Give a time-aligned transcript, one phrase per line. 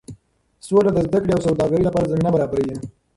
[0.67, 2.75] سوله د زده کړې او سوداګرۍ لپاره زمینه برابروي.